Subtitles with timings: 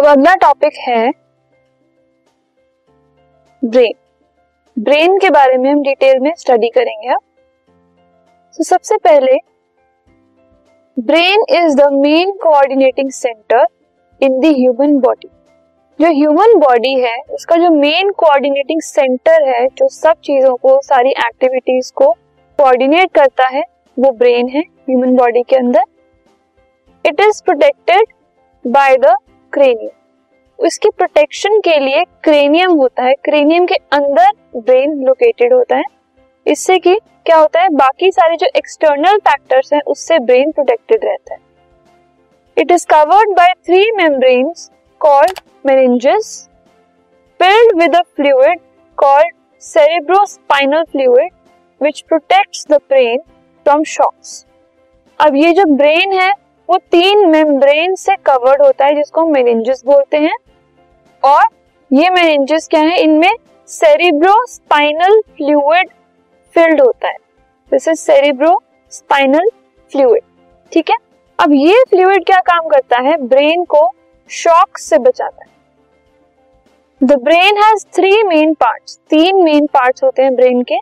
[0.00, 1.10] अब अगला टॉपिक है
[3.62, 3.92] ब्रेन
[4.76, 7.14] ब्रेन के बारे में हम डिटेल में स्टडी करेंगे
[8.58, 9.36] तो सबसे पहले
[10.96, 13.66] brain is the main coordinating centre
[14.20, 15.30] in the human body
[15.98, 21.10] जो ह्यूमन बॉडी है, उसका जो मेन कोऑर्डिनेटिंग सेंटर है, जो सब चीज़ों को, सारी
[21.20, 22.12] एक्टिविटीज़ को
[22.58, 23.62] कोऑर्डिनेट करता है,
[23.96, 25.84] वो ब्रेन है ह्यूमन बॉडी के अंदर.
[27.04, 28.12] It is protected
[28.64, 29.16] by the
[29.52, 30.66] cranium.
[30.66, 35.84] इसकी प्रोटेक्शन के लिए क्रेनियम होता है। क्रेनियम के अंदर ब्रेन लोकेटेड होता है।
[36.46, 37.68] इससे कि क्या होता है?
[37.68, 41.40] बाकी सारे जो एक्सटर्नल फैक्टर्स हैं, उससे ब्रेन प्रोटेक्टेड रहता है।
[42.58, 46.46] It is covered by three membranes called meninges
[47.40, 48.58] filled with a fluid
[48.98, 49.30] called
[49.62, 51.30] cerebrospinal fluid,
[51.80, 53.18] which protects the brain
[53.66, 54.46] from shocks.
[55.18, 56.32] अब ये जो ब्रेन है
[56.70, 60.34] वो तीन मेम्ब्रेन से कवर्ड होता है, जिसको हम मेनिंजेस बोलते हैं।
[61.22, 61.44] और
[61.90, 62.98] ये मेनिंजेस क्या है?
[62.98, 63.32] इनमें
[63.68, 65.88] सेरिब्रो स्पाइनल फ्लूइड
[66.54, 67.16] फिल्ड होता है।
[67.72, 68.52] This is cerebro
[68.92, 69.48] spinal
[69.92, 70.22] fluid
[70.72, 70.96] ठीक है?
[71.38, 73.16] अब ये फ्लूइड क्या काम करता है?
[73.18, 73.90] ब्रेन को
[74.30, 75.48] शॉक से बचाता है।
[77.00, 80.78] The brain has three main parts तीन मेन पार्ट्स होते हैं ब्रेन के।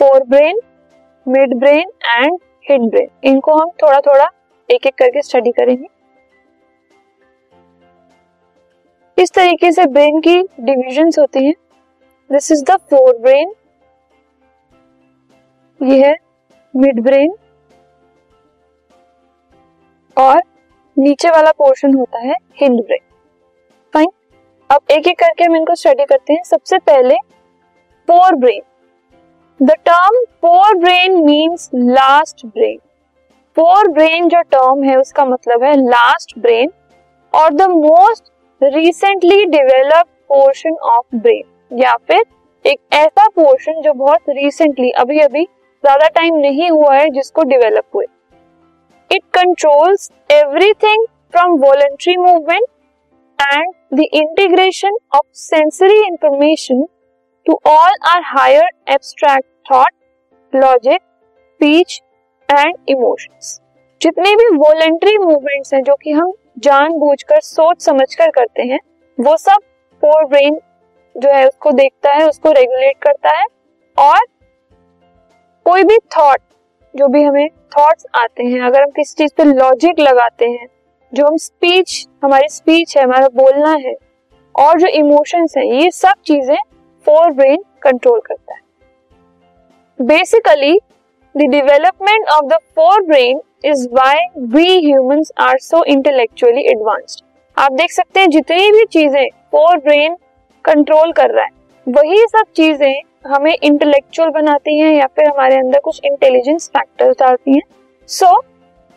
[0.00, 0.60] Fore brain
[1.26, 2.38] mid brain and
[2.70, 4.30] hind brain इनको हम थोड़ा थोड़ा
[4.68, 5.86] एक एक करके स्टडी करेंगे।
[9.18, 11.54] इस तरीके से ब्रेन की डिविजन्स होती हैं।
[12.30, 13.52] This is the fore brain
[15.80, 16.16] ये है
[16.74, 17.34] मिड ब्रेन
[20.16, 20.42] और
[20.96, 23.04] नीचे वाला पोर्शन होता है हिंड ब्रेन
[23.94, 24.10] फाइन
[24.70, 27.16] अब एक एक करके हम इनको स्टडी करते हैं। सबसे पहले
[28.08, 28.62] fore brain
[29.60, 32.78] the term fore brain means last brain
[33.56, 36.70] fore brain जो टर्म है, उसका मतलब है लास्ट ब्रेन
[37.32, 38.24] और the most
[38.62, 42.24] recently developed portion of brain या फिर
[42.64, 47.84] एक ऐसा पोर्शन जो बहुत रिसेंटली अभी अभी ज़्यादा टाइम नहीं हुआ है, जिसको डेवलप
[47.94, 48.04] हुए।
[49.10, 52.66] It controls everything from voluntary movement
[53.38, 56.84] and the integration of sensory information
[57.46, 59.92] to all our higher abstract thought
[60.52, 62.00] logic speech
[62.50, 63.60] and emotions
[64.00, 68.78] जितने भी वॉलेंट्री मूवमेंट्स हैं जो कि हम जानबूझकर सोच समझकर करते हैं,
[69.18, 69.62] वो सब
[70.02, 70.60] फोर ब्रेन
[71.16, 73.44] जो है उसको देखता है, उसको रेगुलेट करता है
[73.98, 74.26] और
[75.66, 76.40] कोई भी थॉट
[76.94, 80.66] जो भी हमें थॉट्स आते हैं, अगर हम किसी चीज़ पे लॉजिक लगाते हैं,
[81.12, 83.94] जो हम स्पीच हमारी स्पीच है, हमारा बोलना है,
[84.54, 86.56] और जो इमोशंस हैं, ये सब चीज़ें
[87.06, 88.60] फोर ब्रेन कंट्रोल करता है।
[90.06, 90.80] Basically
[91.34, 97.22] the development of the fore brain is why we humans are so intellectually advanced
[97.56, 100.16] आप देख सकते हैं जितनी भी चीज़ें फोर ब्रेन
[100.64, 101.50] कंट्रोल कर रहा है
[101.86, 102.94] वही सब चीज़ें
[103.26, 107.62] हमें इंटेलेक्चुअल बनाती हैं या फिर हमारे अंदर कुछ इंटेलिजेंस फैक्टर्स डालती हैं।
[108.08, 108.42] सो so,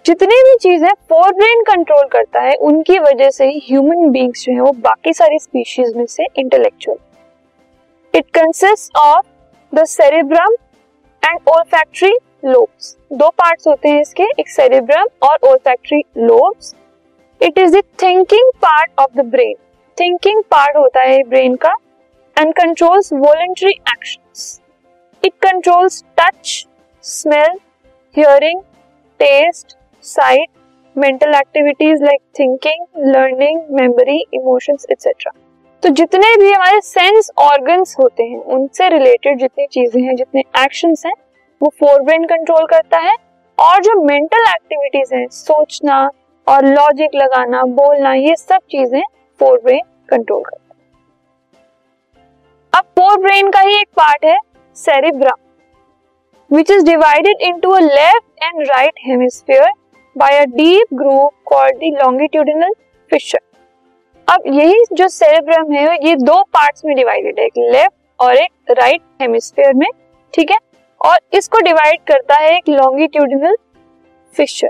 [0.06, 4.54] जितनी भी चीज़ें फोर ब्रेन कंट्रोल करता है उनकी वजह से ही ह्यूमन बींग्स जो
[4.54, 6.98] है वो बाकी सारी स्पीशीज में से intellectual
[8.14, 9.26] it consist of
[9.74, 10.56] the cerebrum
[11.24, 16.74] and olfactory lobes दो पार्ट्स होते हैं इसके, एक सेरेब्रम और olfactory lobes
[17.42, 19.56] it is the thinking part of the brain
[19.98, 21.76] thinking part होता है ब्रेन का
[22.38, 24.60] and controls voluntary actions
[25.24, 26.68] it controls touch
[27.04, 27.58] smell
[28.16, 28.62] hearing
[29.20, 30.50] taste sight
[30.96, 35.32] mental activities like thinking learning memory emotions etcetera
[35.84, 41.06] तो जितने भी हमारे sense organs होते हैं, उनसे रिलेटेड जितनी चीज़ें हैं, जितने एक्शंस
[41.06, 41.14] हैं
[41.62, 43.16] वो फोर ब्रेन कंट्रोल करता है
[43.58, 46.10] और जो मेंटल एक्टिविटीज़ हैं, सोचना
[46.48, 49.02] और लॉजिक लगाना, बोलना, ये सब चीज़ें
[49.40, 50.76] फोर ब्रेन कंट्रोल करता है।
[52.74, 54.38] अब फोर ब्रेन का ही एक पार्ट है
[54.78, 55.38] cerebrum
[56.52, 59.70] which is divided into a left and right hemisphere
[60.16, 62.74] by a deep groove called the longitudinal
[63.12, 63.40] fissure
[64.28, 68.72] अब यही जो सेरेब्रम है, ये दो पार्ट्स में डिवाइडेड है, एक लेफ़्ट और एक
[68.80, 69.88] राइट हेमिस्फीयर में,
[70.34, 70.58] ठीक है?
[71.02, 73.56] और इसको डिवाइड करता है एक longitudinal
[74.36, 74.70] fissure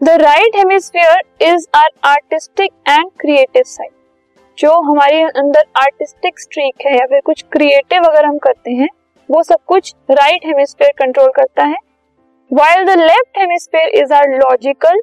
[0.00, 3.90] the right hemisphere is our artistic and creative side
[4.58, 8.88] जो हमारे अंदर आर्टिस्टिक स्ट्रीक है या फिर कुछ क्रिएटिव अगर हम करते हैं,
[9.28, 11.76] वो सब कुछ राइट हेमिस्फीयर कंट्रोल करता है।
[12.50, 15.00] While the left hemisphere is our logical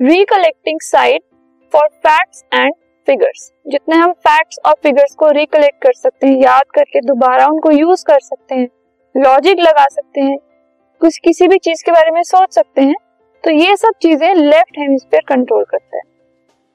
[0.00, 1.22] recollecting side
[1.72, 2.74] for facts and
[3.08, 7.70] figures जितने हम फैक्ट्स और फिगर्स को रिकलेक्ट कर सकते हैं, याद करके दोबारा उनको
[7.70, 8.68] यूज़ कर सकते हैं।
[9.14, 10.36] लॉजिक लगा सकते हैं
[11.00, 12.94] कुछ किसी भी चीज़ के बारे में सोच सकते हैं
[13.44, 16.02] तो ये सब चीज़ें लेफ़्ट हेमिस्फीयर कंट्रोल करता है।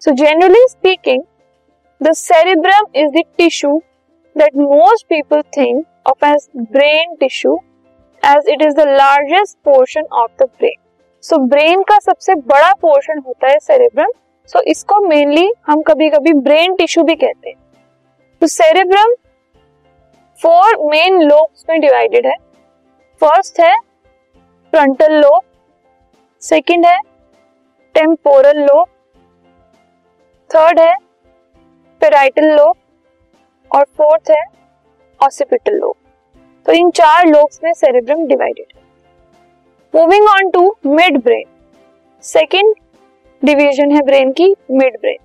[0.01, 1.23] So generally speaking
[2.01, 3.77] the cerebrum is the tissue
[4.35, 7.59] that most people think of as brain tissue
[8.23, 10.81] as it is the largest portion of the brain
[11.23, 14.11] so brain का सबसे बड़ा पोर्शन होता है cerebrum
[14.49, 17.57] so so, इसको mainly हम कभी कभी brain tissue भी कहते हैं।
[18.41, 19.13] तो सेरेब्रम
[20.41, 22.35] फोर मेन लोब्स में डिवाइडेड है.
[23.21, 23.73] फ़र्स्ट है
[24.73, 25.41] फ्रंटल लोब
[26.41, 26.97] सेकंड है
[27.95, 28.87] टेम्पोरल लोब
[30.49, 30.93] थर्ड है
[32.01, 32.75] पेराइटल लोब
[33.71, 34.43] और फोर्थ है
[35.19, 35.95] ऑसिपिटल लोब
[36.65, 38.81] तो इन चार लोब्स में सेरेब्रम डिवाइडेड है.
[39.93, 41.43] Moving on to mid brain
[42.23, 42.75] second
[43.41, 45.17] division है ब्रेन की mid brain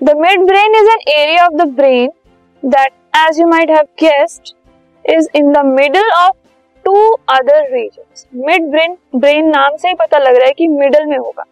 [0.00, 2.10] the mid brain is an area of the brain
[2.62, 4.54] that as you might have guessed
[5.04, 6.36] is in the middle of
[6.84, 11.06] two other region mid brain brain नाम से ही पता लग रहा है कि middle
[11.06, 11.44] में होगा।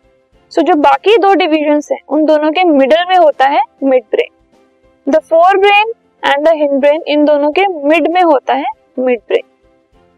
[0.52, 4.04] सो so, जो बाकी दो डिविजन है उन दोनों के मिडल में होता है mid
[4.10, 5.92] brain the fore brain
[6.24, 9.44] and the hind brain इन दोनों के मिड में होता है mid brain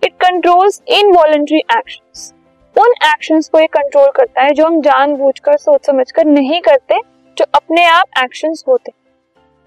[0.03, 2.33] it controls involuntary actions
[2.77, 7.01] उन एक्शंस को ये कंट्रोल करता है जो हम जानबूझकर सोच समझकर नहीं करते
[7.37, 8.93] जो अपने आप एक्शंस होते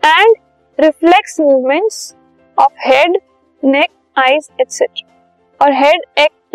[0.04, 0.36] and
[0.84, 2.16] reflex movements
[2.58, 3.18] of head
[3.64, 6.02] neck eyes etcetera और हेड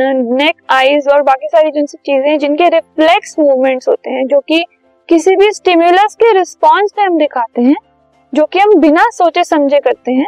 [0.01, 4.65] नेक आईज और बाकी सारी जिन चीज़ें जिनके रिफ्लेक्स मूवमेंट्स होते हैं, जो कि
[5.09, 7.77] किसी भी स्टिमुलस के रिस्पॉन्स में हम दिखाते हैं,
[8.33, 10.27] जो कि हम बिना सोचे समझे करते हैं,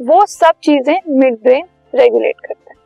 [0.00, 2.78] वो सब चीज़ें मिड ब्रेन रेगुलेट करता है।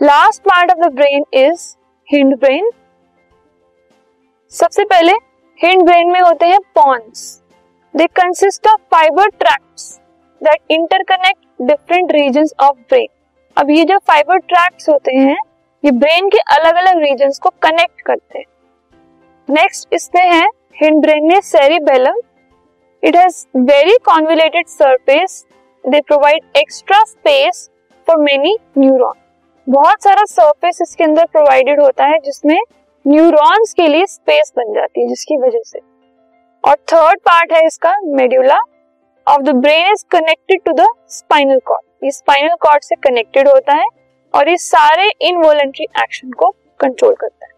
[0.00, 1.66] Last part of the brain is
[2.08, 2.70] hind brain
[4.52, 5.12] सबसे पहले
[5.60, 7.42] हिंड ब्रेन में होते हैं pons
[7.96, 9.84] they consist of fibre tracts
[10.40, 13.06] that interconnect different region of brain
[13.56, 15.36] अब ये जो फाइबर ट्रैक्ट्स होते हैं,
[15.84, 18.44] ये ब्रेन के अलग अलग रीजन को कनेक्ट करते हैं।
[19.48, 20.46] नेक्स्ट इसमें है
[20.82, 22.20] हिंड ब्रेन में cerebellum
[23.02, 25.44] it has very convoluted surface
[25.84, 27.68] they provide extra space
[28.08, 29.14] for many neuron
[29.66, 32.58] बहुत सारा सरफेस इसके अंदर प्रोवाइडेड होता है, जिसमें
[33.04, 35.95] न्यूरॉन्स के लिए स्पेस बन जाती है, जिसकी वजह से।
[36.66, 38.58] और थर्ड पार्ट है इसका medulla
[39.26, 43.74] of the brain is connected to the spinal cord ये स्पाइनल कॉर्ड से कनेक्टेड होता
[43.74, 43.86] है
[44.34, 47.52] और ये सारे इनवॉलेंट्री एक्शन को कंट्रोल करता है।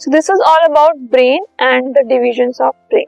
[0.00, 3.06] So this is all about brain and the division of brain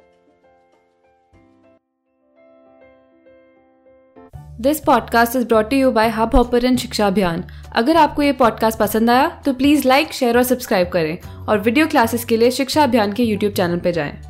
[4.61, 7.45] this podcast is brought you by Hubhopper Shiksha Abhiyan
[7.77, 11.87] अगर आपको ये पॉडकास्ट पसंद आया तो प्लीज़ लाइक शेयर और सब्सक्राइब करें। और वीडियो
[11.87, 14.28] क्लासेस के लिए शिक्षा अभियान के यूट्यूब चैनल पर जाएँ।